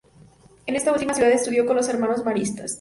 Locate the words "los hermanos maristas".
1.75-2.69